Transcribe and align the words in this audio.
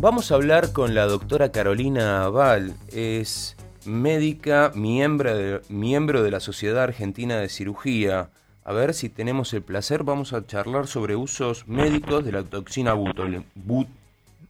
Vamos 0.00 0.30
a 0.30 0.36
hablar 0.36 0.72
con 0.72 0.94
la 0.94 1.06
doctora 1.06 1.50
Carolina 1.50 2.28
Val, 2.28 2.76
es 2.92 3.56
médica, 3.84 4.70
miembro 4.76 5.36
de, 5.36 5.60
miembro 5.68 6.22
de 6.22 6.30
la 6.30 6.38
Sociedad 6.38 6.84
Argentina 6.84 7.36
de 7.38 7.48
Cirugía. 7.48 8.30
A 8.64 8.72
ver 8.72 8.94
si 8.94 9.08
tenemos 9.08 9.52
el 9.54 9.62
placer, 9.62 10.04
vamos 10.04 10.32
a 10.32 10.46
charlar 10.46 10.86
sobre 10.86 11.16
usos 11.16 11.66
médicos 11.66 12.24
de 12.24 12.30
la 12.30 12.44
toxina 12.44 12.92
botulínica. 12.92 13.44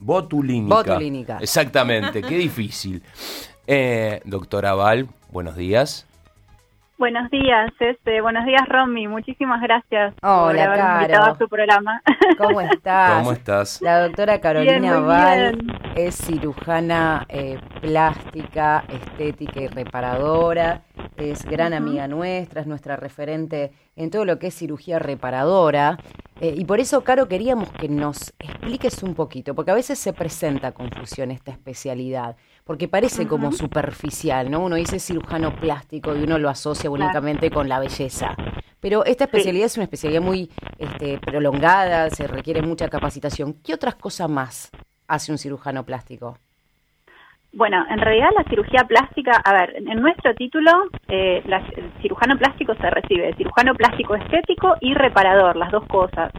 Botulínica. 0.01 1.39
Exactamente, 1.41 2.21
qué 2.21 2.37
difícil. 2.37 3.03
Eh, 3.67 4.21
doctora 4.27 4.75
Val, 4.75 5.09
buenos 5.31 5.57
días. 5.57 6.08
Buenos 6.99 7.31
días, 7.31 7.71
este, 7.79 8.21
buenos 8.21 8.45
días 8.45 8.63
Romy, 8.69 9.07
muchísimas 9.07 9.63
gracias 9.63 10.15
por 10.21 10.59
haberme 10.59 11.05
invitado 11.05 11.33
a 11.33 11.39
su 11.39 11.49
programa. 11.49 12.03
¿Cómo 12.39 12.61
estás? 12.61 13.19
¿Cómo 13.19 13.33
estás? 13.33 13.81
La 13.81 14.03
doctora 14.03 14.41
Carolina 14.41 14.99
Val 14.99 15.57
es 15.95 16.17
cirujana 16.17 17.25
eh, 17.29 17.57
plástica, 17.81 18.83
estética 18.89 19.61
y 19.61 19.69
reparadora, 19.69 20.83
es 21.17 21.45
gran 21.45 21.73
amiga 21.73 22.09
nuestra, 22.09 22.63
es 22.63 22.67
nuestra 22.67 22.97
referente 22.97 23.71
en 23.95 24.11
todo 24.11 24.25
lo 24.25 24.41
que 24.41 24.49
es 24.49 24.55
cirugía 24.57 24.99
reparadora. 24.99 25.99
Eh, 26.41 26.55
y 26.57 26.65
por 26.65 26.81
eso, 26.81 27.03
Caro, 27.03 27.27
queríamos 27.27 27.71
que 27.73 27.89
nos 27.89 28.33
expliques 28.39 29.03
un 29.03 29.15
poquito, 29.15 29.55
porque 29.55 29.71
a 29.71 29.75
veces 29.75 29.99
se 29.99 30.13
presenta 30.13 30.73
confusión 30.73 31.31
esta 31.31 31.51
especialidad 31.51 32.37
porque 32.69 32.87
parece 32.87 33.27
como 33.27 33.51
superficial, 33.51 34.51
¿no? 34.51 34.61
Uno 34.61 34.77
dice 34.77 34.99
cirujano 34.99 35.57
plástico 35.57 36.15
y 36.15 36.23
uno 36.25 36.37
lo 36.37 36.51
asocia 36.51 36.91
únicamente 36.91 37.51
con 37.51 37.67
la 37.67 37.81
belleza. 37.81 38.37
Pero 38.79 39.07
esta 39.07 39.25
especialidad 39.25 39.65
es 39.65 39.79
una 39.79 39.85
especialidad 39.85 40.21
muy 40.21 40.51
este, 40.79 41.17
prolongada, 41.19 42.11
se 42.11 42.27
requiere 42.27 42.61
mucha 42.61 42.91
capacitación. 42.91 43.55
¿Qué 43.65 43.73
otras 43.73 43.95
cosas 43.95 44.29
más 44.29 44.71
hace 45.07 45.33
un 45.33 45.39
cirujano 45.39 45.83
plástico? 45.83 46.37
Bueno, 47.55 47.83
en 47.89 48.01
realidad 48.01 48.29
la 48.37 48.45
cirugía 48.51 48.85
plástica, 48.87 49.41
a 49.43 49.53
ver, 49.55 49.77
en 49.77 50.03
nuestro 50.03 50.35
título, 50.35 50.71
eh, 51.09 51.43
el 51.47 52.03
cirujano 52.03 52.37
plástico 52.37 52.75
se 52.75 52.91
recibe 52.91 53.35
cirujano 53.37 53.75
plástico 53.77 54.15
estético 54.15 54.75
y 54.83 54.93
reparador, 54.93 55.57
las 55.57 55.71
dos 55.73 55.87
cosas. 55.87 56.31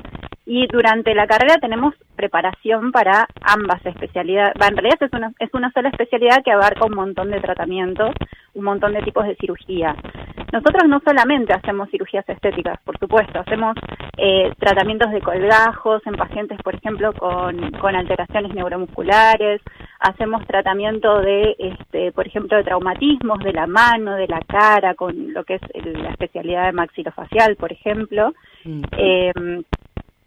Y 0.52 0.66
durante 0.66 1.14
la 1.14 1.28
carrera 1.28 1.58
tenemos 1.62 1.94
preparación 2.16 2.92
para 2.92 3.28
ambas 3.40 3.86
especialidades. 3.86 4.56
en 4.56 4.78
realidad 4.78 4.98
es 5.00 5.14
una, 5.14 5.32
es 5.38 5.54
una 5.54 5.72
sola 5.74 5.90
especialidad 5.90 6.42
que 6.44 6.52
abarca 6.52 6.86
un 6.86 6.96
montón 6.96 7.30
de 7.30 7.40
tratamientos, 7.40 8.16
un 8.56 8.64
montón 8.64 8.94
de 8.94 9.04
tipos 9.04 9.28
de 9.28 9.36
cirugía. 9.36 9.96
Nosotros 10.52 10.90
no 10.90 11.02
solamente 11.06 11.54
hacemos 11.54 11.92
cirugías 11.92 12.28
estéticas, 12.28 12.80
por 12.84 12.98
supuesto, 12.98 13.40
hacemos 13.40 13.78
eh, 14.18 14.52
tratamientos 14.58 15.12
de 15.12 15.22
colgajos 15.22 16.02
en 16.08 16.16
pacientes, 16.16 16.60
por 16.64 16.74
ejemplo, 16.74 17.14
con, 17.14 17.70
con 17.74 17.96
alteraciones 17.96 18.52
neuromusculares, 18.56 19.62
hacemos 20.00 20.48
tratamiento 20.48 21.22
de, 21.22 21.56
este, 21.60 22.12
por 22.12 22.26
ejemplo, 22.26 22.58
de 22.58 22.64
traumatismos 22.64 23.38
de 23.44 23.54
la 23.54 23.68
mano, 23.68 24.16
de 24.16 24.28
la 24.28 24.42
cara, 24.42 24.96
con 24.96 25.32
lo 25.32 25.44
que 25.44 25.56
es 25.56 25.62
la 25.86 26.10
especialidad 26.10 26.66
de 26.66 26.72
maxilofacial, 26.72 27.56
por 27.56 27.72
ejemplo. 27.72 28.34
Mm. 28.66 28.82
Eh, 28.98 29.32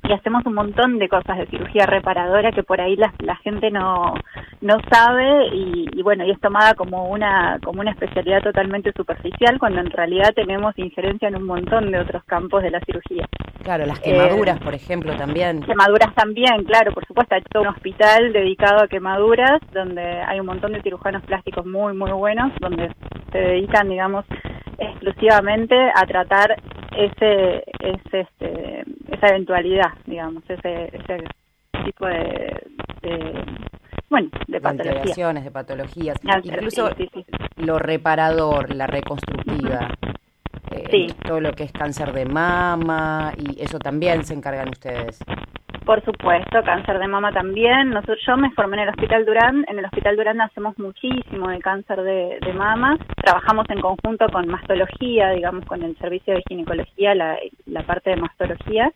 y 0.04 0.12
hacemos 0.12 0.44
un 0.46 0.54
montón 0.54 0.98
de 0.98 1.08
cosas 1.08 1.38
de 1.38 1.46
cirugía 1.46 1.86
reparadora 1.86 2.50
que 2.52 2.62
por 2.62 2.80
ahí 2.80 2.96
la, 2.96 3.12
la 3.20 3.36
gente 3.36 3.70
no, 3.70 4.14
no 4.60 4.76
sabe 4.90 5.48
y, 5.54 6.02
bueno, 6.02 6.24
y 6.24 6.30
es 6.30 6.40
tomada 6.40 6.74
como 6.74 7.08
una, 7.08 7.58
como 7.64 7.80
una 7.80 7.92
especialidad 7.92 8.42
totalmente 8.42 8.92
superficial 8.96 9.58
cuando 9.58 9.80
en 9.80 9.90
realidad 9.90 10.32
tenemos 10.34 10.76
injerencia 10.76 11.28
en 11.28 11.36
un 11.36 11.44
montón 11.44 11.90
de 11.90 12.00
otros 12.00 12.24
campos 12.24 12.62
de 12.62 12.70
la 12.70 12.80
cirugía. 12.80 13.28
Claro, 13.62 13.86
las 13.86 14.00
quemaduras, 14.00 14.60
eh, 14.60 14.64
por 14.64 14.74
ejemplo, 14.74 15.16
también. 15.16 15.62
Quemaduras 15.62 16.14
también, 16.14 16.64
claro, 16.64 16.92
por 16.92 17.06
supuesto, 17.06 17.34
hay 17.34 17.42
todo 17.42 17.62
un 17.62 17.68
hospital 17.68 18.32
dedicado 18.32 18.82
a 18.82 18.88
quemaduras 18.88 19.60
donde 19.72 20.02
hay 20.02 20.40
un 20.40 20.46
montón 20.46 20.72
de 20.72 20.82
cirujanos 20.82 21.22
plásticos 21.22 21.64
muy, 21.64 21.94
muy 21.94 22.10
buenos, 22.10 22.52
donde 22.60 22.92
se 23.30 23.38
dedican, 23.38 23.88
digamos, 23.88 24.24
exclusivamente 24.78 25.76
a 25.94 26.04
tratar 26.06 26.56
ese, 26.96 27.64
ese 27.80 28.20
este, 28.20 28.84
esa 29.10 29.28
eventualidad, 29.28 29.92
digamos, 30.06 30.42
ese, 30.48 30.90
ese 30.96 31.24
tipo 31.84 32.06
de, 32.06 32.62
bueno, 34.08 34.28
de 34.46 34.60
patologías. 34.60 35.44
de 35.44 35.50
patologías. 35.50 36.16
Incluso 36.44 36.90
lo 37.56 37.78
reparador, 37.78 38.74
la 38.74 38.86
reconstructiva. 38.86 39.88
Eh, 40.70 41.12
todo 41.26 41.40
lo 41.40 41.52
que 41.52 41.64
es 41.64 41.72
cáncer 41.72 42.12
de 42.12 42.24
mama 42.24 43.34
y 43.36 43.60
eso 43.62 43.78
también 43.78 44.24
se 44.24 44.32
encargan 44.34 44.70
ustedes. 44.70 45.18
Por 45.84 46.04
supuesto, 46.04 46.62
cáncer 46.62 46.98
de 46.98 47.08
mama 47.08 47.32
también. 47.32 47.90
Nosotros, 47.90 48.20
yo 48.26 48.36
me 48.36 48.50
formé 48.52 48.76
en 48.76 48.82
el 48.84 48.88
Hospital 48.90 49.24
Durán. 49.24 49.64
En 49.68 49.78
el 49.78 49.84
Hospital 49.84 50.16
Durán 50.16 50.40
hacemos 50.40 50.78
muchísimo 50.78 51.48
de 51.48 51.58
cáncer 51.58 52.02
de, 52.02 52.52
mama. 52.54 52.96
Trabajamos 53.16 53.68
en 53.70 53.80
conjunto 53.80 54.26
con 54.28 54.46
mastología, 54.46 55.30
digamos, 55.30 55.64
con 55.66 55.82
el 55.82 55.96
servicio 55.98 56.34
de 56.34 56.42
ginecología, 56.48 57.14
la, 57.14 57.36
la 57.66 57.82
parte 57.82 58.10
de 58.10 58.16
mastología. 58.16 58.92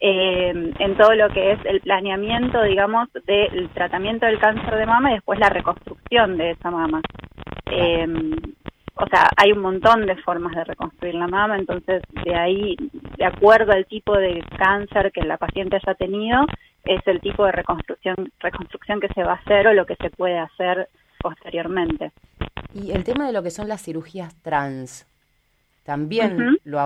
Eh, 0.00 0.72
en 0.78 0.96
todo 0.96 1.14
lo 1.14 1.28
que 1.28 1.52
es 1.52 1.58
el 1.64 1.80
planeamiento, 1.80 2.62
digamos, 2.62 3.08
del 3.26 3.68
tratamiento 3.74 4.26
del 4.26 4.38
cáncer 4.38 4.74
de 4.76 4.86
mama 4.86 5.10
y 5.10 5.14
después 5.14 5.38
la 5.38 5.50
reconstrucción 5.50 6.38
de 6.38 6.52
esa 6.52 6.70
mama. 6.70 7.02
Eh, 7.70 8.06
o 9.02 9.06
sea, 9.08 9.28
hay 9.36 9.50
un 9.50 9.58
montón 9.58 10.06
de 10.06 10.14
formas 10.22 10.54
de 10.54 10.62
reconstruir 10.62 11.16
la 11.16 11.26
mama, 11.26 11.56
entonces 11.56 12.02
de 12.24 12.36
ahí, 12.36 12.76
de 13.18 13.24
acuerdo 13.24 13.72
al 13.72 13.84
tipo 13.86 14.16
de 14.16 14.44
cáncer 14.56 15.10
que 15.10 15.22
la 15.22 15.38
paciente 15.38 15.76
haya 15.76 15.94
tenido, 15.94 16.46
es 16.84 17.04
el 17.06 17.20
tipo 17.20 17.44
de 17.44 17.50
reconstrucción, 17.50 18.30
reconstrucción 18.38 19.00
que 19.00 19.08
se 19.08 19.24
va 19.24 19.32
a 19.32 19.36
hacer 19.36 19.66
o 19.66 19.74
lo 19.74 19.86
que 19.86 19.96
se 19.96 20.10
puede 20.10 20.38
hacer 20.38 20.88
posteriormente. 21.20 22.12
Y 22.74 22.92
el 22.92 23.02
tema 23.02 23.26
de 23.26 23.32
lo 23.32 23.42
que 23.42 23.50
son 23.50 23.66
las 23.66 23.82
cirugías 23.82 24.40
trans, 24.40 25.04
también 25.84 26.58
lo, 26.62 26.78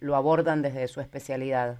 lo, 0.00 0.16
abordan 0.16 0.60
desde 0.60 0.88
su 0.88 1.00
especialidad. 1.00 1.76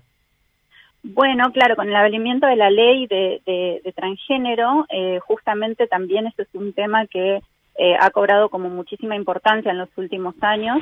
Bueno, 1.03 1.51
claro, 1.53 1.75
con 1.75 1.89
el 1.89 1.97
abolimiento 1.97 2.47
de 2.47 2.57
la 2.57 2.71
ley 2.71 3.09
de, 3.09 3.43
de, 3.45 3.93
transgénero, 3.93 4.87
eh, 4.89 5.19
justamente 5.27 5.89
también 5.89 6.29
eso 6.29 6.43
es 6.43 6.49
un 6.55 6.73
tema 6.73 7.09
que 7.09 7.43
eh, 7.77 7.97
ha 8.01 8.11
cobrado 8.11 8.49
como 8.49 8.69
muchísima 8.69 9.17
importancia 9.17 9.71
en 9.71 9.79
los 9.79 9.89
últimos 9.97 10.35
años, 10.41 10.79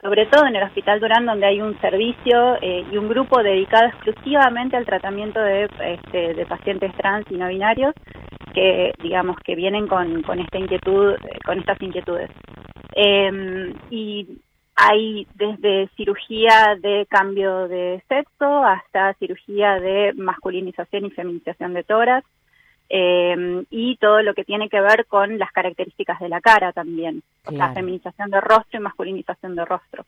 sobre 0.00 0.26
todo 0.26 0.46
en 0.46 0.56
el 0.56 0.62
Hospital 0.64 1.00
Durán, 1.00 1.24
donde 1.24 1.46
hay 1.46 1.62
un 1.62 1.80
servicio 1.80 2.56
eh, 2.60 2.84
y 2.92 2.96
un 2.98 3.08
grupo 3.08 3.42
dedicado 3.42 3.86
exclusivamente 3.86 4.76
al 4.76 4.84
tratamiento 4.84 5.40
de, 5.40 5.64
este, 5.64 6.34
de 6.34 6.46
pacientes 6.46 6.94
trans 6.96 7.26
y 7.30 7.36
no 7.36 7.48
binarios 7.48 7.94
que, 8.54 8.92
digamos, 9.02 9.36
que 9.44 9.54
vienen 9.54 9.86
con, 9.88 10.22
con 10.22 10.38
esta 10.38 10.58
inquietud, 10.58 11.14
eh, 11.14 11.38
con 11.44 11.58
estas 11.58 11.80
inquietudes. 11.80 12.30
Em, 12.94 13.74
y 13.90 14.38
hay 14.76 15.26
desde 15.34 15.88
cirugía 15.96 16.76
de 16.80 17.06
cambio 17.08 17.68
de 17.68 18.02
sexo 18.08 18.64
hasta 18.64 19.14
cirugía 19.14 19.80
de 19.80 20.12
masculinización 20.14 21.06
y 21.06 21.10
feminización 21.10 21.74
de 21.74 21.82
tórax, 21.84 22.26
eh, 22.96 23.64
y 23.70 23.96
todo 23.96 24.22
lo 24.22 24.34
que 24.34 24.44
tiene 24.44 24.68
que 24.68 24.80
ver 24.80 25.06
con 25.06 25.36
las 25.36 25.50
características 25.50 26.20
de 26.20 26.28
la 26.28 26.40
cara 26.40 26.72
también, 26.72 27.24
la 27.50 27.72
feminización 27.72 28.30
de 28.30 28.40
rostro 28.40 28.78
y 28.78 28.82
masculinización 28.82 29.56
de 29.56 29.64
rostro. 29.64 30.04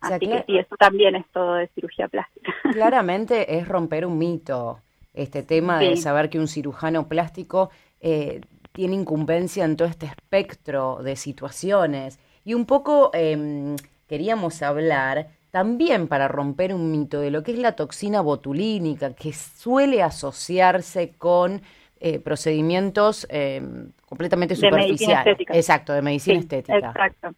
Así 0.00 0.26
que, 0.26 0.42
sí, 0.46 0.56
eso 0.56 0.74
también 0.78 1.14
es 1.14 1.26
todo 1.26 1.56
de 1.56 1.66
cirugía 1.74 2.08
plástica. 2.08 2.54
Claramente 2.72 3.58
es 3.58 3.68
romper 3.68 4.06
un 4.06 4.16
mito 4.16 4.78
este 5.12 5.42
tema 5.42 5.78
de 5.78 5.94
saber 5.98 6.30
que 6.30 6.38
un 6.38 6.48
cirujano 6.48 7.06
plástico 7.06 7.68
eh, 8.00 8.40
tiene 8.72 8.94
incumbencia 8.94 9.66
en 9.66 9.76
todo 9.76 9.86
este 9.86 10.06
espectro 10.06 11.02
de 11.02 11.16
situaciones. 11.16 12.18
Y 12.46 12.54
un 12.54 12.64
poco 12.64 13.10
em, 13.12 13.76
queríamos 14.08 14.62
hablar 14.62 15.28
también 15.50 16.08
para 16.08 16.28
romper 16.28 16.72
un 16.72 16.90
mito 16.90 17.20
de 17.20 17.30
lo 17.30 17.42
que 17.42 17.52
es 17.52 17.58
la 17.58 17.72
toxina 17.72 18.22
botulínica, 18.22 19.12
que 19.12 19.34
suele 19.34 20.02
asociarse 20.02 21.12
con 21.18 21.60
eh, 22.04 22.18
procedimientos 22.18 23.28
eh, 23.30 23.62
completamente 24.06 24.56
superficiales. 24.56 25.38
Exacto, 25.50 25.92
de 25.92 26.02
medicina 26.02 26.40
estética. 26.40 26.88
Exacto. 26.88 27.30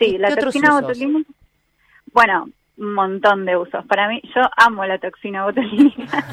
Sí, 0.00 0.18
la 0.18 0.34
toxina 0.34 0.80
botulínica. 0.80 1.30
Bueno, 2.12 2.48
un 2.76 2.94
montón 2.94 3.44
de 3.44 3.56
usos. 3.56 3.86
Para 3.86 4.08
mí, 4.08 4.20
yo 4.34 4.42
amo 4.56 4.84
la 4.84 4.98
toxina 4.98 5.44
botulínica. 5.44 6.02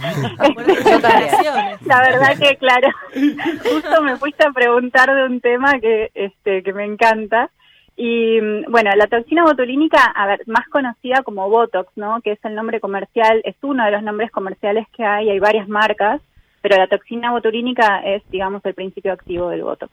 la 1.85 2.01
verdad 2.01 2.35
que, 2.39 2.55
claro, 2.55 2.89
justo 3.13 4.01
me 4.01 4.17
fuiste 4.17 4.47
a 4.47 4.51
preguntar 4.51 5.13
de 5.13 5.25
un 5.25 5.39
tema 5.39 5.79
que, 5.79 6.09
este, 6.15 6.63
que 6.63 6.73
me 6.73 6.83
encanta. 6.83 7.51
Y 7.95 8.39
bueno, 8.69 8.89
la 8.95 9.05
toxina 9.05 9.43
botulínica, 9.43 10.03
a 10.03 10.25
ver, 10.25 10.41
más 10.47 10.67
conocida 10.69 11.21
como 11.21 11.47
Botox, 11.47 11.91
¿no? 11.95 12.21
Que 12.21 12.31
es 12.31 12.39
el 12.43 12.55
nombre 12.55 12.79
comercial, 12.79 13.39
es 13.43 13.55
uno 13.61 13.85
de 13.85 13.91
los 13.91 14.01
nombres 14.01 14.31
comerciales 14.31 14.87
que 14.95 15.03
hay, 15.03 15.29
hay 15.29 15.39
varias 15.39 15.67
marcas 15.67 16.21
pero 16.61 16.77
la 16.77 16.87
toxina 16.87 17.31
botulínica 17.31 18.01
es, 18.05 18.23
digamos, 18.29 18.65
el 18.65 18.73
principio 18.73 19.13
activo 19.13 19.49
del 19.49 19.63
Botox. 19.63 19.91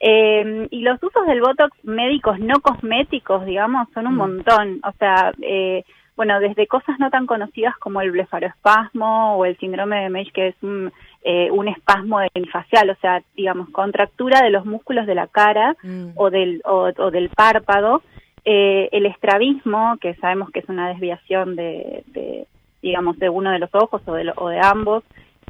Eh, 0.00 0.66
y 0.70 0.80
los 0.80 1.00
usos 1.02 1.26
del 1.26 1.40
Botox 1.40 1.72
médicos 1.84 2.40
no 2.40 2.60
cosméticos, 2.60 3.46
digamos, 3.46 3.88
son 3.94 4.08
un 4.08 4.14
mm. 4.14 4.18
montón. 4.18 4.80
O 4.84 4.92
sea, 4.98 5.32
eh, 5.40 5.84
bueno, 6.16 6.40
desde 6.40 6.66
cosas 6.66 6.98
no 6.98 7.10
tan 7.10 7.26
conocidas 7.26 7.76
como 7.78 8.00
el 8.00 8.10
blefaroespasmo 8.10 9.36
o 9.36 9.44
el 9.44 9.56
síndrome 9.58 10.02
de 10.02 10.10
Mesh, 10.10 10.32
que 10.32 10.48
es 10.48 10.56
un, 10.62 10.92
eh, 11.22 11.50
un 11.50 11.68
espasmo 11.68 12.18
facial, 12.52 12.90
o 12.90 12.96
sea, 12.96 13.22
digamos, 13.36 13.70
contractura 13.70 14.42
de 14.42 14.50
los 14.50 14.66
músculos 14.66 15.06
de 15.06 15.14
la 15.14 15.28
cara 15.28 15.76
mm. 15.82 16.10
o, 16.16 16.30
del, 16.30 16.62
o, 16.64 17.10
del 17.10 17.28
párpado. 17.30 18.02
Eh, 18.44 18.88
el 18.90 19.06
estrabismo, 19.06 19.96
que 20.00 20.14
sabemos 20.14 20.50
que 20.50 20.58
es 20.58 20.68
una 20.68 20.88
desviación 20.88 21.54
de, 21.54 22.02
de 22.08 22.46
digamos, 22.82 23.18
de 23.18 23.28
uno 23.28 23.52
de 23.52 23.60
los 23.60 23.70
ojos 23.72 24.02
o 24.06 24.14
de, 24.14 24.32
o 24.36 24.48
de 24.48 24.58
ambos, 24.60 25.04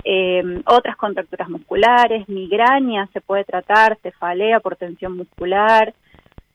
eh, 0.04 0.62
otras 0.66 0.96
contracturas 0.96 1.48
musculares, 1.48 2.28
migraña 2.28 3.08
se 3.12 3.20
puede 3.20 3.44
tratar, 3.44 3.98
cefalea 4.02 4.60
por 4.60 4.76
tensión 4.76 5.16
muscular, 5.16 5.94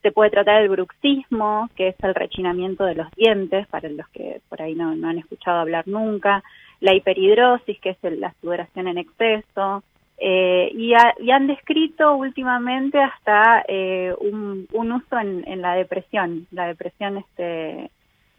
se 0.02 0.12
puede 0.12 0.30
tratar 0.30 0.62
el 0.62 0.68
bruxismo, 0.68 1.68
que 1.74 1.88
es 1.88 1.96
el 2.02 2.14
rechinamiento 2.14 2.84
de 2.84 2.94
los 2.94 3.10
dientes, 3.12 3.66
para 3.68 3.88
los 3.88 4.08
que 4.10 4.40
por 4.48 4.62
ahí 4.62 4.74
no, 4.74 4.90
han 4.90 5.18
escuchado 5.18 5.58
hablar 5.58 5.88
nunca, 5.88 6.42
la 6.80 6.94
hiperhidrosis, 6.94 7.80
que 7.80 7.90
es 7.90 8.18
la 8.18 8.32
sudoración 8.40 8.88
en 8.88 8.98
exceso, 8.98 9.82
eh, 10.20 10.70
y, 10.74 10.94
han 10.94 11.46
descrito 11.46 12.16
últimamente 12.16 12.98
hasta 12.98 13.64
eh, 13.68 14.12
un, 14.20 14.66
uso 14.72 15.18
en, 15.18 15.62
la 15.62 15.74
depresión, 15.74 16.46
la 16.50 16.66
depresión, 16.66 17.18
este, 17.18 17.90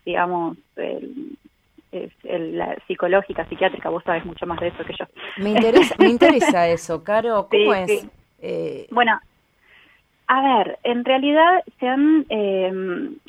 digamos, 0.05 0.57
la 2.23 2.75
psicológica, 2.87 3.45
psiquiátrica, 3.47 3.89
vos 3.89 4.03
sabes 4.03 4.25
mucho 4.25 4.45
más 4.45 4.59
de 4.59 4.67
eso 4.67 4.83
que 4.85 4.93
yo. 4.97 5.05
Me 5.37 5.51
interesa, 5.51 5.95
me 5.97 6.09
interesa 6.09 6.67
eso, 6.69 7.03
Caro, 7.03 7.47
¿cómo 7.49 7.73
es? 7.73 8.07
Eh, 8.41 8.87
bueno, 8.91 9.19
a 10.27 10.41
ver, 10.41 10.77
en 10.83 11.03
realidad 11.03 11.63
se 11.79 11.87
han, 11.87 12.25
eh, 12.29 12.71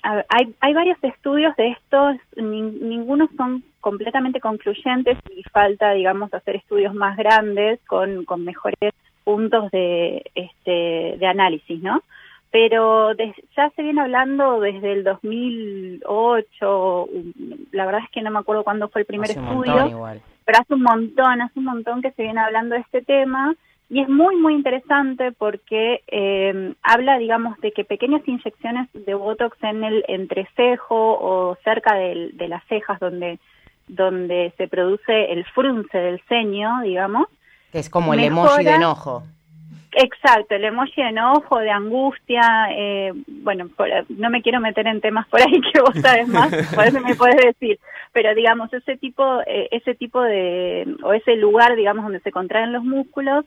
hay, 0.02 0.54
hay 0.60 0.74
varios 0.74 1.02
estudios 1.02 1.56
de 1.56 1.68
estos, 1.68 2.16
ninguno 2.36 3.28
son 3.36 3.64
completamente 3.80 4.40
concluyentes 4.40 5.16
y 5.34 5.42
falta, 5.44 5.92
digamos, 5.92 6.32
hacer 6.34 6.56
estudios 6.56 6.94
más 6.94 7.16
grandes 7.16 7.80
con, 7.86 8.26
con 8.26 8.44
mejores 8.44 8.92
puntos 9.24 9.70
de, 9.70 10.30
este, 10.34 11.16
de 11.18 11.26
análisis, 11.26 11.80
¿no? 11.82 12.02
Pero 12.52 13.12
ya 13.14 13.70
se 13.76 13.82
viene 13.82 14.00
hablando 14.00 14.58
desde 14.60 14.92
el 14.92 15.04
2008, 15.04 17.08
la 17.70 17.86
verdad 17.86 18.00
es 18.04 18.10
que 18.10 18.22
no 18.22 18.32
me 18.32 18.40
acuerdo 18.40 18.64
cuándo 18.64 18.88
fue 18.88 19.02
el 19.02 19.06
primer 19.06 19.30
estudio, 19.30 20.04
pero 20.44 20.58
hace 20.58 20.74
un 20.74 20.82
montón, 20.82 21.42
hace 21.42 21.60
un 21.60 21.66
montón 21.66 22.02
que 22.02 22.10
se 22.10 22.24
viene 22.24 22.40
hablando 22.40 22.74
de 22.74 22.80
este 22.80 23.02
tema 23.02 23.54
y 23.90 24.00
es 24.00 24.08
muy, 24.08 24.36
muy 24.36 24.54
interesante 24.54 25.32
porque 25.32 26.04
eh, 26.06 26.74
habla, 26.80 27.18
digamos, 27.18 27.60
de 27.60 27.72
que 27.72 27.84
pequeñas 27.84 28.22
inyecciones 28.26 28.88
de 28.94 29.14
Botox 29.14 29.60
en 29.64 29.82
el 29.82 30.04
entrecejo 30.06 30.94
o 30.94 31.56
cerca 31.64 31.94
de, 31.94 32.30
las 32.48 32.64
cejas 32.68 33.00
donde, 33.00 33.40
donde 33.88 34.54
se 34.56 34.68
produce 34.68 35.32
el 35.32 35.44
frunce 35.46 35.98
del 35.98 36.22
ceño, 36.28 36.82
digamos. 36.82 37.26
Que 37.72 37.80
es 37.80 37.90
como 37.90 38.14
el 38.14 38.20
emoji 38.20 38.64
de 38.64 38.74
enojo. 38.74 39.24
Exacto, 39.92 40.54
el 40.54 40.64
emoji 40.64 41.02
de 41.02 41.08
enojo, 41.08 41.58
de 41.58 41.70
angustia, 41.70 42.68
eh, 42.70 43.12
bueno, 43.26 43.68
no 44.08 44.30
me 44.30 44.40
quiero 44.40 44.60
meter 44.60 44.86
en 44.86 45.00
temas 45.00 45.26
por 45.28 45.40
ahí 45.40 45.60
que 45.72 45.80
vos 45.80 45.94
sabes 46.00 46.28
más, 46.28 46.48
por 46.74 46.84
eso 46.84 47.00
me 47.00 47.16
puedes 47.16 47.44
decir, 47.44 47.78
pero 48.12 48.34
digamos, 48.34 48.72
ese 48.72 48.96
tipo, 48.96 49.40
eh, 49.46 49.68
ese 49.72 49.94
tipo 49.94 50.22
de, 50.22 50.96
o 51.02 51.12
ese 51.12 51.34
lugar, 51.36 51.74
digamos, 51.74 52.04
donde 52.04 52.20
se 52.20 52.30
contraen 52.30 52.72
los 52.72 52.84
músculos, 52.84 53.44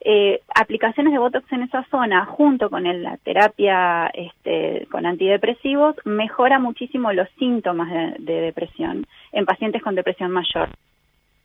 eh, 0.00 0.40
aplicaciones 0.54 1.12
de 1.12 1.18
Botox 1.18 1.50
en 1.52 1.62
esa 1.62 1.84
zona 1.90 2.26
junto 2.26 2.70
con 2.70 2.84
la 3.02 3.16
terapia 3.16 4.06
este, 4.14 4.86
con 4.90 5.04
antidepresivos 5.04 5.96
mejora 6.04 6.58
muchísimo 6.58 7.12
los 7.12 7.28
síntomas 7.38 7.90
de, 8.18 8.40
depresión 8.40 9.06
en 9.32 9.44
pacientes 9.46 9.82
con 9.82 9.94
depresión 9.94 10.30
mayor. 10.30 10.68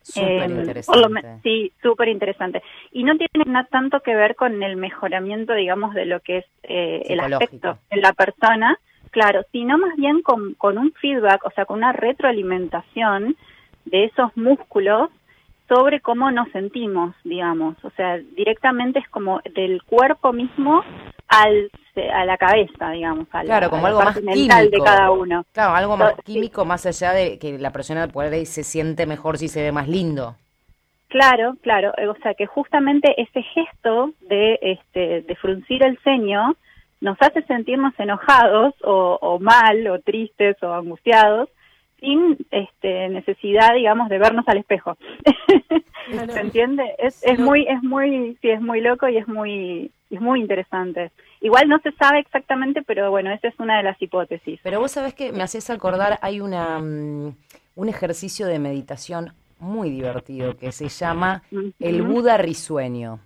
Súper 0.02 0.50
em, 0.50 0.60
interesante. 0.60 1.38
sí, 1.42 1.72
súper 1.82 2.08
interesante. 2.08 2.62
Y 2.90 3.04
no 3.04 3.16
tiene 3.16 3.44
nada 3.46 3.68
tanto 3.70 4.00
que 4.00 4.14
ver 4.14 4.34
con 4.36 4.62
el 4.62 4.76
mejoramiento, 4.76 5.54
digamos, 5.54 5.94
de 5.94 6.06
lo 6.06 6.20
que 6.20 6.38
es 6.38 6.44
eh, 6.64 7.02
el 7.08 7.20
aspecto 7.20 7.78
de 7.90 8.00
la 8.00 8.12
persona, 8.12 8.78
claro, 9.10 9.44
sino 9.52 9.78
más 9.78 9.96
bien 9.96 10.22
con, 10.22 10.54
con 10.54 10.78
un 10.78 10.92
feedback, 10.92 11.44
o 11.44 11.50
sea, 11.50 11.64
con 11.64 11.78
una 11.78 11.92
retroalimentación 11.92 13.36
de 13.84 14.04
esos 14.04 14.36
músculos 14.36 15.10
sobre 15.68 16.00
cómo 16.00 16.30
nos 16.30 16.50
sentimos, 16.50 17.14
digamos, 17.24 17.76
o 17.84 17.90
sea, 17.90 18.18
directamente 18.18 18.98
es 18.98 19.08
como 19.08 19.40
del 19.54 19.82
cuerpo 19.84 20.32
mismo 20.32 20.84
al 21.32 21.70
a 22.12 22.24
la 22.24 22.38
cabeza, 22.38 22.90
digamos, 22.90 23.26
a 23.32 23.42
claro, 23.42 23.68
como 23.68 23.86
algo 23.86 24.02
más 24.02 24.18
químico. 24.18 24.56
de 24.56 24.78
cada 24.82 25.10
uno. 25.10 25.44
Claro, 25.52 25.74
algo 25.74 25.96
más 25.98 26.14
químico 26.24 26.64
más 26.64 26.86
allá 26.86 27.12
de 27.12 27.38
que 27.38 27.58
la 27.58 27.70
persona 27.70 28.08
puede 28.08 28.46
se 28.46 28.64
siente 28.64 29.04
mejor 29.04 29.36
si 29.36 29.48
se 29.48 29.62
ve 29.62 29.72
más 29.72 29.88
lindo. 29.88 30.36
Claro, 31.08 31.56
claro, 31.60 31.92
o 32.10 32.14
sea 32.22 32.32
que 32.32 32.46
justamente 32.46 33.20
ese 33.20 33.42
gesto 33.42 34.12
de 34.22 34.58
este 34.62 35.20
de 35.20 35.36
fruncir 35.36 35.84
el 35.84 35.98
ceño 35.98 36.56
nos 37.02 37.18
hace 37.20 37.42
sentirnos 37.42 37.92
enojados 37.98 38.74
o, 38.82 39.18
o 39.20 39.38
mal 39.38 39.86
o 39.88 40.00
tristes 40.00 40.56
o 40.62 40.72
angustiados 40.72 41.50
sin 42.00 42.36
este, 42.50 43.08
necesidad, 43.10 43.74
digamos, 43.74 44.08
de 44.08 44.18
vernos 44.18 44.46
al 44.48 44.58
espejo. 44.58 44.96
¿Se 46.28 46.40
entiende? 46.40 46.94
Es, 46.98 47.24
es 47.24 47.38
muy, 47.38 47.64
es 47.68 47.82
muy, 47.82 48.36
sí, 48.40 48.50
es 48.50 48.60
muy 48.60 48.80
loco 48.80 49.08
y 49.08 49.18
es 49.18 49.28
muy, 49.28 49.92
es 50.16 50.20
muy 50.20 50.40
interesante. 50.40 51.10
Igual 51.40 51.68
no 51.68 51.78
se 51.80 51.92
sabe 51.92 52.20
exactamente, 52.20 52.82
pero 52.82 53.10
bueno, 53.10 53.32
esa 53.32 53.48
es 53.48 53.58
una 53.58 53.78
de 53.78 53.82
las 53.82 54.00
hipótesis. 54.00 54.60
Pero 54.62 54.80
vos 54.80 54.92
sabés 54.92 55.14
que 55.14 55.32
me 55.32 55.42
haces 55.42 55.70
acordar, 55.70 56.18
hay 56.22 56.40
una, 56.40 56.78
mm, 56.78 57.34
un 57.76 57.88
ejercicio 57.88 58.46
de 58.46 58.58
meditación 58.58 59.32
muy 59.58 59.90
divertido 59.90 60.56
que 60.56 60.72
se 60.72 60.88
llama 60.88 61.42
el 61.78 62.02
Buda 62.02 62.36
risueño. 62.36 63.20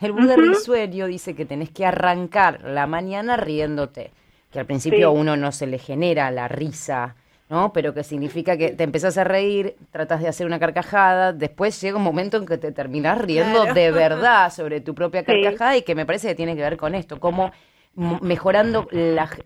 El 0.00 0.12
Buda 0.12 0.36
risueño 0.36 1.06
dice 1.06 1.34
que 1.34 1.44
tenés 1.44 1.70
que 1.70 1.86
arrancar 1.86 2.62
la 2.62 2.86
mañana 2.86 3.36
riéndote, 3.36 4.10
que 4.50 4.58
al 4.58 4.66
principio 4.66 5.08
a 5.08 5.10
uno 5.10 5.36
no 5.36 5.52
se 5.52 5.66
le 5.66 5.78
genera 5.78 6.30
la 6.30 6.48
risa 6.48 7.16
¿no? 7.54 7.72
Pero 7.72 7.94
que 7.94 8.02
significa 8.02 8.56
que 8.56 8.70
te 8.70 8.82
empezás 8.82 9.16
a 9.16 9.22
reír, 9.22 9.76
tratas 9.92 10.20
de 10.20 10.26
hacer 10.26 10.44
una 10.44 10.58
carcajada, 10.58 11.32
después 11.32 11.80
llega 11.80 11.96
un 11.96 12.02
momento 12.02 12.36
en 12.36 12.46
que 12.46 12.58
te 12.58 12.72
terminás 12.72 13.16
riendo 13.18 13.64
de 13.72 13.92
verdad 13.92 14.52
sobre 14.52 14.80
tu 14.80 14.92
propia 14.92 15.22
carcajada 15.22 15.76
y 15.76 15.82
que 15.82 15.94
me 15.94 16.04
parece 16.04 16.26
que 16.26 16.34
tiene 16.34 16.56
que 16.56 16.62
ver 16.62 16.76
con 16.76 16.96
esto, 16.96 17.20
como 17.20 17.52
mejorando 17.94 18.88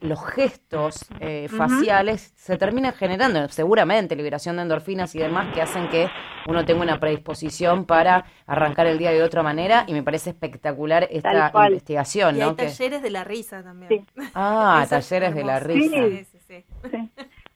los 0.01 0.25
gestos 0.25 1.05
eh, 1.21 1.49
faciales 1.51 2.33
se 2.35 2.57
termina 2.57 2.93
generando 2.93 3.47
seguramente 3.51 4.17
liberación 4.17 4.57
de 4.57 4.63
endorfinas 4.63 5.15
y 5.15 5.19
demás 5.19 5.53
que 5.53 5.61
hacen 5.61 5.91
que 5.91 6.09
uno 6.47 6.65
tenga 6.65 6.81
una 6.81 6.99
predisposición 6.99 7.85
para 7.85 8.25
arrancar 8.47 8.87
el 8.87 8.97
día 8.97 9.11
de 9.11 9.23
otra 9.23 9.43
manera 9.43 9.85
y 9.87 9.93
me 9.93 10.03
parece 10.03 10.31
espectacular 10.31 11.07
esta 11.11 11.53
investigación. 11.69 12.39
Y 12.39 12.41
hay 12.41 12.55
talleres 12.55 13.03
de 13.03 13.11
la 13.11 13.25
risa 13.25 13.63
también. 13.63 14.07
Ah, 14.35 14.87
talleres 14.89 15.35
de 15.35 15.45
la 15.45 15.61
risa. 15.61 15.97
Sí, 16.09 16.38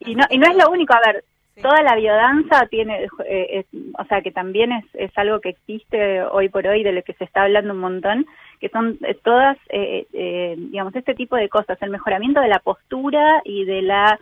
y 0.07 0.15
no, 0.15 0.25
y 0.31 0.39
no 0.39 0.47
es 0.51 0.57
lo 0.57 0.71
único, 0.71 0.95
a 0.95 1.01
ver, 1.05 1.25
toda 1.61 1.83
la 1.83 1.97
biodanza 1.97 2.67
tiene, 2.67 3.09
eh, 3.27 3.65
o 3.99 4.05
sea, 4.05 4.23
que 4.23 4.31
también 4.31 4.73
es, 4.73 4.85
es 4.95 5.17
algo 5.17 5.41
que 5.41 5.51
existe 5.51 6.23
hoy 6.23 6.49
por 6.49 6.67
hoy, 6.67 6.83
de 6.83 6.93
lo 6.93 7.03
que 7.03 7.13
se 7.15 7.25
está 7.25 7.43
hablando 7.43 7.75
un 7.75 7.81
montón, 7.81 8.27
que 8.63 8.69
son 8.69 8.97
eh, 9.03 9.19
todas, 9.25 9.59
eh, 9.71 10.07
eh, 10.13 10.55
digamos, 10.57 10.95
este 10.95 11.17
tipo 11.17 11.35
de 11.35 11.49
cosas, 11.49 11.77
el 11.83 11.91
mejoramiento 11.91 12.41
de 12.41 12.47
la 12.47 12.61
postura 12.61 13.43
y 13.45 13.65
de 13.65 13.83
la, 13.83 14.21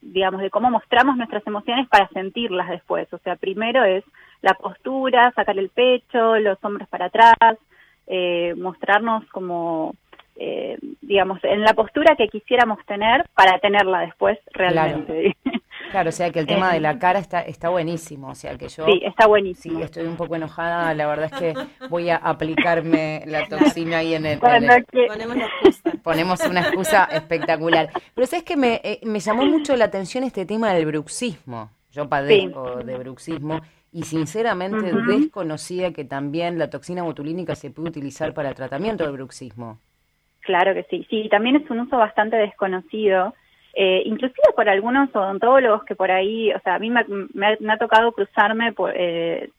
digamos, 0.00 0.40
de 0.40 0.48
cómo 0.48 0.70
mostramos 0.70 1.18
nuestras 1.18 1.46
emociones 1.46 1.86
para 1.88 2.08
sentirlas 2.08 2.70
después. 2.70 3.12
O 3.12 3.18
sea, 3.18 3.36
primero 3.36 3.84
es 3.84 4.02
la 4.40 4.54
postura, 4.54 5.30
sacar 5.36 5.58
el 5.58 5.68
pecho, 5.68 6.38
los 6.38 6.56
hombros 6.64 6.88
para 6.88 7.06
atrás, 7.06 7.58
mostrarnos 8.56 9.26
como 9.26 9.94
eh, 10.38 10.76
digamos, 11.00 11.42
en 11.44 11.62
la 11.62 11.74
postura 11.74 12.14
que 12.16 12.28
quisiéramos 12.28 12.78
tener 12.86 13.26
para 13.34 13.58
tenerla 13.58 14.00
después 14.00 14.38
realmente. 14.52 15.36
Claro, 15.90 16.08
o 16.08 16.12
sea 16.12 16.32
que 16.32 16.40
el 16.40 16.46
tema 16.46 16.72
de 16.72 16.80
la 16.80 16.92
eh, 16.92 16.98
cara 16.98 17.18
está 17.18 17.42
está 17.42 17.68
buenísimo, 17.68 18.30
o 18.30 18.34
sea 18.34 18.56
que 18.58 18.68
yo 18.68 18.84
Sí, 18.86 19.00
está 19.04 19.26
buenísimo. 19.26 19.78
Sí, 19.78 19.84
estoy 19.84 20.04
un 20.04 20.16
poco 20.16 20.34
enojada, 20.34 20.92
la 20.94 21.06
verdad 21.06 21.30
es 21.32 21.38
que 21.38 21.54
voy 21.88 22.10
a 22.10 22.16
aplicarme 22.16 23.22
la 23.26 23.46
toxina 23.46 23.98
ahí 23.98 24.14
en 24.14 24.26
el, 24.26 24.38
ponemos 24.40 25.36
la 25.36 25.46
excusa. 25.46 25.92
Ponemos 26.02 26.40
una 26.40 26.60
excusa 26.62 27.04
espectacular. 27.12 27.90
Pero 28.14 28.26
sabes 28.26 28.44
que 28.44 28.56
me, 28.56 28.80
eh, 28.82 29.00
me 29.04 29.20
llamó 29.20 29.44
mucho 29.44 29.76
la 29.76 29.84
atención 29.84 30.24
este 30.24 30.44
tema 30.44 30.72
del 30.72 30.86
bruxismo. 30.86 31.70
Yo 31.92 32.08
padezco 32.08 32.82
de 32.82 32.98
bruxismo 32.98 33.60
y 33.92 34.02
sinceramente 34.02 34.92
desconocía 34.92 35.92
que 35.92 36.04
también 36.04 36.58
la 36.58 36.68
toxina 36.68 37.02
botulínica 37.02 37.54
se 37.54 37.70
puede 37.70 37.88
utilizar 37.88 38.34
para 38.34 38.50
el 38.50 38.54
tratamiento 38.54 39.04
del 39.04 39.14
bruxismo. 39.14 39.80
Claro 40.46 40.74
que 40.74 40.84
sí. 40.84 41.06
Sí, 41.10 41.28
también 41.28 41.56
es 41.56 41.68
un 41.70 41.80
uso 41.80 41.96
bastante 41.96 42.36
desconocido, 42.36 43.34
eh, 43.74 44.02
inclusive 44.06 44.54
por 44.54 44.68
algunos 44.68 45.14
odontólogos 45.14 45.84
que 45.84 45.96
por 45.96 46.10
ahí, 46.10 46.52
o 46.52 46.60
sea, 46.60 46.76
a 46.76 46.78
mí 46.78 46.88
me, 46.88 47.72
ha 47.72 47.78
tocado 47.78 48.12
cruzarme 48.12 48.72
por, 48.72 48.92
eh, 48.94 49.50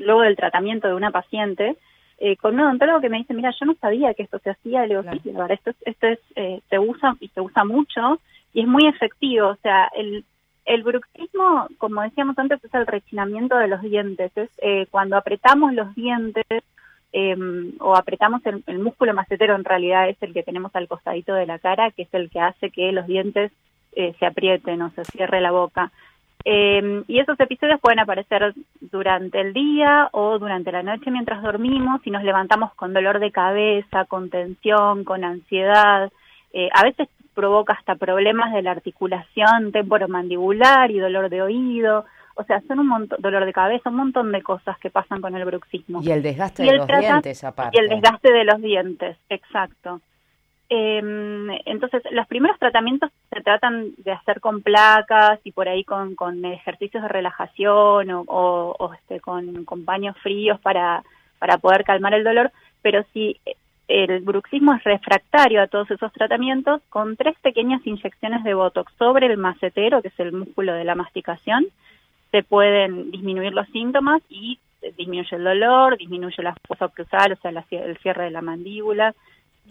luego 0.00 0.22
del 0.22 0.36
tratamiento 0.36 0.86
de 0.86 0.94
una 0.94 1.10
paciente 1.10 1.76
eh, 2.18 2.36
con 2.36 2.54
un 2.54 2.60
odontólogo 2.60 3.00
que 3.00 3.08
me 3.08 3.18
dice, 3.18 3.34
mira, 3.34 3.52
yo 3.58 3.66
no 3.66 3.74
sabía 3.74 4.14
que 4.14 4.22
esto 4.22 4.38
se 4.38 4.50
hacía, 4.50 4.86
le 4.86 4.96
digo, 4.96 5.02
sí, 5.22 5.34
esto, 5.50 5.72
esto 5.84 6.06
es, 6.06 6.20
eh, 6.36 6.60
se 6.70 6.78
usa 6.78 7.16
y 7.20 7.28
se 7.28 7.40
usa 7.40 7.64
mucho 7.64 8.20
y 8.54 8.60
es 8.60 8.68
muy 8.68 8.86
efectivo, 8.86 9.48
o 9.48 9.56
sea, 9.56 9.90
el 9.96 10.24
el 10.66 10.82
bruxismo, 10.82 11.68
como 11.78 12.02
decíamos 12.02 12.36
antes, 12.38 12.62
es 12.62 12.74
el 12.74 12.88
rechinamiento 12.88 13.56
de 13.56 13.68
los 13.68 13.80
dientes. 13.82 14.32
Es 14.34 14.50
eh, 14.58 14.86
cuando 14.90 15.16
apretamos 15.16 15.72
los 15.72 15.94
dientes 15.94 16.44
em, 17.12 17.72
o 17.80 17.96
apretamos 17.96 18.42
el, 18.44 18.78
músculo 18.78 19.14
macetero, 19.14 19.54
en 19.54 19.64
realidad 19.64 20.08
es 20.08 20.16
el 20.22 20.32
que 20.32 20.42
tenemos 20.42 20.74
al 20.74 20.88
costadito 20.88 21.34
de 21.34 21.46
la 21.46 21.58
cara, 21.58 21.90
que 21.90 22.02
es 22.02 22.14
el 22.14 22.30
que 22.30 22.40
hace 22.40 22.70
que 22.70 22.92
los 22.92 23.06
dientes 23.06 23.52
eh, 23.92 24.14
se 24.18 24.26
aprieten 24.26 24.82
o 24.82 24.90
se 24.90 25.04
cierre 25.04 25.40
la 25.40 25.50
boca. 25.50 25.90
Em, 26.44 27.02
y 27.08 27.18
esos 27.18 27.40
episodios 27.40 27.80
pueden 27.80 27.98
aparecer 27.98 28.54
durante 28.80 29.40
el 29.40 29.52
día 29.52 30.08
o 30.12 30.38
durante 30.38 30.70
la 30.70 30.84
noche 30.84 31.10
mientras 31.10 31.42
dormimos 31.42 32.00
y 32.04 32.10
nos 32.12 32.22
levantamos 32.22 32.72
con 32.74 32.92
dolor 32.92 33.18
de 33.18 33.32
cabeza, 33.32 34.04
con 34.04 34.30
tensión, 34.30 35.02
con 35.02 35.24
ansiedad. 35.24 36.12
Eh, 36.52 36.68
a 36.72 36.84
veces 36.84 37.08
provoca 37.34 37.74
hasta 37.74 37.96
problemas 37.96 38.52
de 38.52 38.62
la 38.62 38.70
articulación 38.70 39.72
temporomandibular 39.72 40.90
y 40.90 40.98
dolor 40.98 41.28
de 41.30 41.42
oído. 41.42 42.04
O 42.36 42.44
sea, 42.44 42.60
son 42.68 42.80
un 42.80 42.88
montón, 42.88 43.20
dolor 43.20 43.44
de 43.44 43.52
cabeza, 43.52 43.90
un 43.90 43.96
montón 43.96 44.30
de 44.30 44.42
cosas 44.42 44.78
que 44.78 44.90
pasan 44.90 45.20
con 45.20 45.34
el 45.34 45.44
bruxismo. 45.44 46.02
Y 46.02 46.10
el 46.10 46.22
desgaste 46.22 46.62
de 46.62 46.76
los 46.76 46.86
dientes, 46.86 47.44
aparte. 47.44 47.76
Y 47.76 47.80
el 47.80 47.88
desgaste 47.88 48.32
de 48.32 48.44
los 48.44 48.60
dientes, 48.60 49.16
exacto. 49.28 50.00
Eh, 50.68 51.00
entonces, 51.64 52.02
los 52.10 52.26
primeros 52.26 52.58
tratamientos 52.58 53.10
se 53.30 53.40
tratan 53.40 53.92
de 53.98 54.12
hacer 54.12 54.40
con 54.40 54.62
placas 54.62 55.38
y 55.44 55.52
por 55.52 55.68
ahí 55.68 55.84
con, 55.84 56.14
con 56.16 56.44
ejercicios 56.44 57.02
de 57.02 57.08
relajación 57.08 58.10
o, 58.10 58.24
o, 58.26 58.92
este, 58.94 59.20
con, 59.20 59.64
con, 59.64 59.84
baños 59.84 60.16
fríos 60.18 60.60
para, 60.60 61.04
para 61.38 61.58
poder 61.58 61.84
calmar 61.84 62.14
el 62.14 62.24
dolor, 62.24 62.50
pero 62.82 63.04
si 63.12 63.40
el 63.88 64.20
bruxismo 64.20 64.74
es 64.74 64.82
refractario 64.82 65.62
a 65.62 65.68
todos 65.68 65.90
esos 65.92 66.12
tratamientos, 66.12 66.82
con 66.88 67.16
tres 67.16 67.36
pequeñas 67.40 67.86
inyecciones 67.86 68.42
de 68.42 68.54
Botox 68.54 68.92
sobre 68.98 69.26
el 69.26 69.36
macetero, 69.36 70.02
que 70.02 70.08
es 70.08 70.18
el 70.18 70.32
músculo 70.32 70.72
de 70.72 70.84
la 70.84 70.96
masticación, 70.96 71.66
se 72.30 72.42
pueden 72.42 73.10
disminuir 73.10 73.52
los 73.52 73.66
síntomas 73.68 74.22
y 74.28 74.58
disminuye 74.96 75.36
el 75.36 75.44
dolor, 75.44 75.96
disminuye 75.96 76.42
la 76.42 76.54
fuerza 76.66 76.88
cruzal, 76.88 77.32
o 77.32 77.36
sea, 77.36 77.50
el 77.50 77.98
cierre 77.98 78.24
de 78.24 78.30
la 78.30 78.42
mandíbula, 78.42 79.14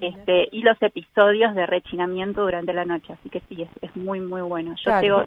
este, 0.01 0.49
y 0.51 0.61
los 0.61 0.81
episodios 0.81 1.55
de 1.55 1.65
rechinamiento 1.65 2.41
durante 2.41 2.73
la 2.73 2.85
noche. 2.85 3.13
Así 3.13 3.29
que 3.29 3.41
sí, 3.47 3.65
es, 3.81 3.95
muy, 3.95 4.19
muy 4.19 4.41
bueno. 4.41 4.75
Yo 4.83 4.99
tengo, 4.99 5.25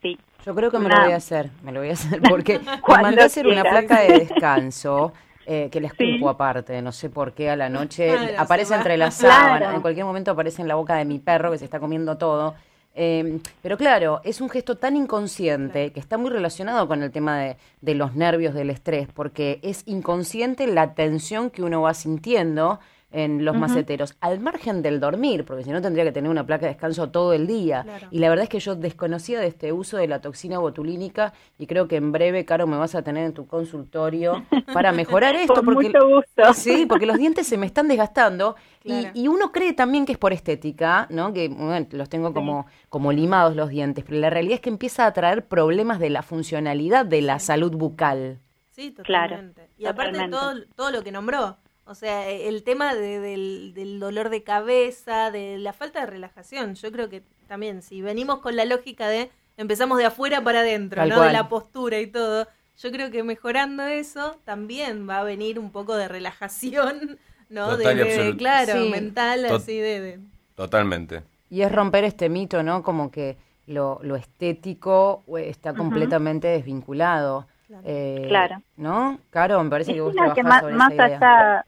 sí. 0.00 0.18
Yo 0.44 0.54
creo 0.54 0.70
que 0.70 0.78
me 0.78 0.88
lo 0.88 0.96
voy 1.02 1.12
a 1.12 1.16
hacer, 1.16 1.50
me 1.62 1.72
lo 1.72 1.80
voy 1.80 1.90
a 1.90 1.92
hacer 1.92 2.20
porque 2.28 2.60
me 2.60 3.02
mandé 3.02 3.22
a 3.22 3.26
hacer 3.26 3.46
una 3.46 3.62
placa 3.62 4.00
de 4.00 4.20
descanso. 4.20 5.12
Eh, 5.46 5.68
que 5.72 5.80
le 5.80 5.88
escupo 5.88 6.28
aparte, 6.28 6.80
no 6.80 6.92
sé 6.92 7.10
por 7.10 7.32
qué 7.32 7.50
a 7.50 7.56
la 7.56 7.68
noche 7.68 8.36
aparece 8.36 8.74
entre 8.74 8.96
las 8.96 9.14
sábanas, 9.16 9.74
en 9.74 9.80
cualquier 9.80 10.04
momento 10.04 10.30
aparece 10.30 10.62
en 10.62 10.68
la 10.68 10.76
boca 10.76 10.94
de 10.94 11.04
mi 11.04 11.18
perro 11.18 11.50
que 11.50 11.58
se 11.58 11.64
está 11.64 11.80
comiendo 11.80 12.18
todo. 12.18 12.54
Eh, 12.94 13.40
pero 13.62 13.78
claro, 13.78 14.20
es 14.24 14.40
un 14.40 14.50
gesto 14.50 14.76
tan 14.76 14.96
inconsciente 14.96 15.92
que 15.92 16.00
está 16.00 16.18
muy 16.18 16.30
relacionado 16.30 16.88
con 16.88 17.02
el 17.02 17.10
tema 17.12 17.38
de, 17.38 17.56
de, 17.80 17.94
los 17.94 18.14
nervios, 18.14 18.54
del 18.54 18.70
estrés, 18.70 19.08
porque 19.12 19.60
es 19.62 19.82
inconsciente 19.86 20.66
la 20.66 20.94
tensión 20.94 21.50
que 21.50 21.62
uno 21.62 21.82
va 21.82 21.94
sintiendo 21.94 22.80
en 23.12 23.44
los 23.44 23.56
maceteros, 23.56 24.14
al 24.20 24.40
margen 24.40 24.82
del 24.82 25.00
dormir, 25.00 25.44
porque 25.44 25.64
si 25.64 25.70
no 25.70 25.82
tendría 25.82 26.04
que 26.04 26.12
tener 26.12 26.30
una 26.30 26.46
placa 26.46 26.66
de 26.66 26.72
descanso 26.72 27.10
todo 27.10 27.32
el 27.32 27.46
día. 27.46 27.84
Y 28.10 28.18
la 28.18 28.28
verdad 28.28 28.44
es 28.44 28.48
que 28.48 28.60
yo 28.60 28.76
desconocía 28.76 29.40
de 29.40 29.48
este 29.48 29.72
uso 29.72 29.96
de 29.96 30.06
la 30.06 30.20
toxina 30.20 30.58
botulínica 30.58 31.32
y 31.58 31.66
creo 31.66 31.88
que 31.88 31.96
en 31.96 32.12
breve, 32.12 32.44
Caro, 32.44 32.66
me 32.66 32.76
vas 32.76 32.94
a 32.94 33.02
tener 33.02 33.24
en 33.24 33.32
tu 33.32 33.46
consultorio 33.46 34.44
para 34.72 34.92
mejorar 34.92 35.34
esto. 35.36 35.62
porque, 35.64 35.88
mucho 35.88 36.08
gusto. 36.08 36.54
Sí, 36.54 36.86
porque 36.86 37.06
los 37.06 37.18
dientes 37.18 37.46
se 37.46 37.56
me 37.56 37.66
están 37.66 37.88
desgastando 37.88 38.56
y, 38.84 39.28
uno 39.28 39.52
cree 39.52 39.72
también 39.72 40.06
que 40.06 40.12
es 40.12 40.18
por 40.18 40.32
estética, 40.32 41.06
¿no? 41.10 41.32
Que 41.32 41.48
los 41.90 42.08
tengo 42.08 42.32
como, 42.32 42.66
como 42.88 43.12
limados 43.12 43.54
los 43.54 43.68
dientes, 43.68 44.04
pero 44.04 44.18
la 44.18 44.30
realidad 44.30 44.54
es 44.54 44.60
que 44.60 44.70
empieza 44.70 45.06
a 45.06 45.12
traer 45.12 45.46
problemas 45.46 45.98
de 45.98 46.10
la 46.10 46.22
funcionalidad 46.22 47.06
de 47.06 47.22
la 47.22 47.38
salud 47.38 47.72
bucal. 47.72 48.38
Sí, 48.70 48.92
totalmente. 48.92 49.68
y 49.76 49.86
aparte 49.86 50.28
todo, 50.28 50.54
todo 50.74 50.90
lo 50.90 51.02
que 51.02 51.12
nombró, 51.12 51.58
o 51.90 51.94
sea, 51.96 52.30
e, 52.30 52.48
el 52.48 52.62
tema 52.62 52.94
del, 52.94 53.98
dolor 53.98 54.30
de 54.30 54.44
cabeza, 54.44 55.32
de 55.32 55.58
la 55.58 55.72
falta 55.72 56.00
de 56.00 56.06
relajación, 56.06 56.76
yo 56.76 56.92
creo 56.92 57.08
que 57.08 57.24
también, 57.48 57.82
si 57.82 58.00
venimos 58.00 58.38
con 58.38 58.54
la 58.54 58.64
lógica 58.64 59.08
de 59.08 59.28
empezamos 59.56 59.98
de 59.98 60.04
afuera 60.04 60.42
para 60.42 60.60
adentro, 60.60 61.04
¿no? 61.04 61.20
De 61.20 61.32
la 61.32 61.48
postura 61.48 61.98
y 61.98 62.06
todo, 62.06 62.46
yo 62.78 62.92
creo 62.92 63.10
que 63.10 63.24
mejorando 63.24 63.82
eso 63.82 64.38
también 64.44 65.08
va 65.08 65.18
a 65.18 65.24
venir 65.24 65.58
un 65.58 65.72
poco 65.72 65.96
de 65.96 66.06
relajación, 66.06 67.18
¿no? 67.48 67.76
de, 67.76 68.36
claro, 68.38 68.84
mental, 68.86 69.46
así 69.46 69.76
de, 69.76 70.20
Totalmente. 70.54 71.24
Y 71.50 71.62
es 71.62 71.72
romper 71.72 72.04
este 72.04 72.28
mito, 72.28 72.62
¿no? 72.62 72.84
Como 72.84 73.10
que 73.10 73.36
lo, 73.66 73.98
lo 74.04 74.14
estético 74.14 75.24
eh, 75.36 75.48
está 75.48 75.74
completamente 75.74 76.46
desvinculado. 76.46 77.48
Claro. 77.66 77.82
Eh, 77.84 78.24
claro. 78.28 78.62
¿No? 78.76 79.18
Caro, 79.30 79.62
me 79.64 79.70
parece 79.70 79.92
que 79.94 80.00
vos 80.00 80.14
trabajás 80.14 80.44
más, 80.44 80.60
sobre 80.60 80.74
más 80.74 80.92
allá 80.98 81.64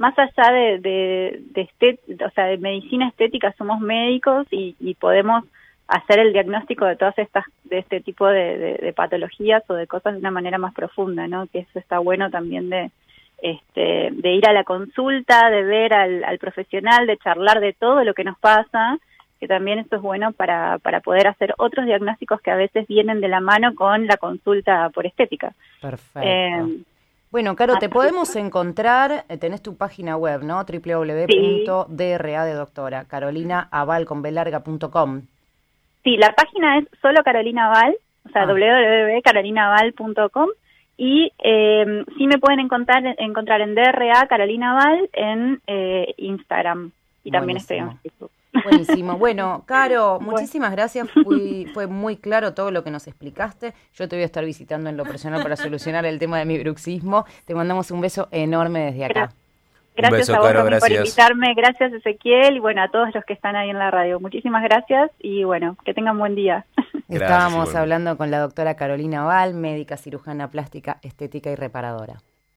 más 0.00 0.18
allá 0.18 0.50
de, 0.50 0.78
de, 0.80 1.98
o 2.24 2.30
sea, 2.30 2.46
de 2.46 2.56
medicina 2.56 3.08
estética, 3.08 3.54
somos 3.58 3.80
médicos 3.80 4.46
y, 4.50 4.94
podemos 4.94 5.44
hacer 5.88 6.20
el 6.20 6.32
diagnóstico 6.32 6.86
de 6.86 6.96
todas 6.96 7.18
estas, 7.18 7.44
de 7.64 7.80
este 7.80 8.00
tipo 8.00 8.26
de, 8.26 8.94
patologías 8.96 9.62
o 9.68 9.74
de 9.74 9.86
cosas 9.86 10.14
de 10.14 10.20
una 10.20 10.30
manera 10.30 10.56
más 10.56 10.72
profunda, 10.72 11.28
¿no? 11.28 11.46
Que 11.48 11.60
eso 11.60 11.78
está 11.78 11.98
bueno 11.98 12.30
también 12.30 12.70
de, 12.70 12.90
este, 13.42 14.08
de 14.10 14.32
ir 14.32 14.48
a 14.48 14.54
la 14.54 14.64
consulta, 14.64 15.50
de 15.50 15.64
ver 15.64 15.92
al, 15.92 16.24
al 16.24 16.38
profesional, 16.38 17.06
de 17.06 17.18
charlar 17.18 17.60
de 17.60 17.74
todo 17.74 18.02
lo 18.02 18.14
que 18.14 18.24
nos 18.24 18.38
pasa, 18.38 18.98
que 19.38 19.48
también 19.48 19.80
esto 19.80 19.96
es 19.96 20.02
bueno 20.02 20.32
para, 20.32 20.78
para 20.78 21.00
poder 21.00 21.26
hacer 21.26 21.52
otros 21.58 21.84
diagnósticos 21.84 22.40
que 22.40 22.50
a 22.50 22.56
veces 22.56 22.86
vienen 22.86 23.20
de 23.20 23.28
la 23.28 23.40
mano 23.40 23.74
con 23.74 24.06
la 24.06 24.16
consulta 24.16 24.88
por 24.88 25.04
estética. 25.04 25.52
Perfecto. 25.82 26.20
Eh, 26.22 26.84
bueno, 27.30 27.56
Caro, 27.56 27.76
te 27.76 27.88
podemos 27.88 28.36
encontrar, 28.36 29.24
eh, 29.28 29.36
tenés 29.36 29.62
tu 29.62 29.76
página 29.76 30.16
web, 30.16 30.42
¿no? 30.42 30.64
www.dra 30.64 32.44
de 32.44 32.54
doctora, 32.54 33.04
carolinaaval.com. 33.04 35.22
Sí, 36.02 36.16
la 36.16 36.34
página 36.34 36.78
es 36.78 36.88
solo 37.00 37.22
Carolina 37.22 37.68
Val, 37.68 37.96
o 38.26 38.30
sea, 38.30 38.42
ah. 38.42 38.46
www.carolinaval.com 38.46 40.48
y 40.96 41.30
eh, 41.38 42.04
sí 42.18 42.26
me 42.26 42.38
pueden 42.38 42.58
encontrar, 42.60 43.14
encontrar 43.18 43.60
en 43.60 43.74
DRA 43.74 44.26
Carolina 44.28 44.72
Val 44.74 45.10
en 45.12 45.60
eh, 45.66 46.14
Instagram 46.18 46.92
y 47.24 47.30
también 47.30 47.58
estoy 47.58 47.76
en 47.78 47.98
Facebook. 47.98 48.29
Buenísimo. 48.64 49.16
Bueno, 49.16 49.64
Caro, 49.66 50.18
muchísimas 50.22 50.72
gracias. 50.72 51.08
fue 51.74 51.86
muy 51.86 52.16
claro 52.16 52.54
todo 52.54 52.70
lo 52.70 52.84
que 52.84 52.90
nos 52.90 53.06
explicaste. 53.06 53.74
Yo 53.94 54.08
te 54.08 54.16
voy 54.16 54.22
a 54.22 54.26
estar 54.26 54.44
visitando 54.44 54.90
en 54.90 54.96
lo 54.96 55.04
personal 55.04 55.42
para 55.42 55.56
solucionar 55.56 56.04
el 56.06 56.18
tema 56.18 56.38
de 56.38 56.44
mi 56.44 56.58
bruxismo. 56.58 57.24
Te 57.44 57.54
mandamos 57.54 57.90
un 57.90 58.00
beso 58.00 58.28
enorme 58.30 58.86
desde 58.86 59.04
acá. 59.04 59.30
Gracias 59.96 60.30
a 60.30 60.38
vos 60.38 60.80
por 60.80 60.92
invitarme, 60.92 61.52
gracias 61.54 61.92
Ezequiel 61.92 62.56
y 62.56 62.58
bueno, 62.58 62.82
a 62.82 62.88
todos 62.88 63.14
los 63.14 63.24
que 63.24 63.34
están 63.34 63.56
ahí 63.56 63.70
en 63.70 63.78
la 63.78 63.90
radio. 63.90 64.20
Muchísimas 64.20 64.62
gracias 64.62 65.10
y 65.18 65.44
bueno, 65.44 65.76
que 65.84 65.92
tengan 65.92 66.18
buen 66.18 66.34
día. 66.34 66.64
Estábamos 67.08 67.74
hablando 67.74 68.16
con 68.16 68.30
la 68.30 68.38
doctora 68.38 68.76
Carolina 68.76 69.24
Val, 69.24 69.54
médica 69.54 69.96
cirujana 69.96 70.48
plástica, 70.48 70.98
estética 71.02 71.50
y 71.50 71.56
reparadora. 71.56 72.20